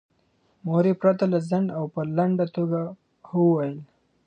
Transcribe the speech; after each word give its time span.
مور 0.65 0.83
یې 0.89 0.93
پرته 1.01 1.23
له 1.33 1.39
ځنډه 1.49 1.73
او 1.79 1.85
په 1.93 2.01
لنډه 2.17 2.45
توګه 2.55 2.79
هو 3.29 3.39
وویل. 3.47 3.77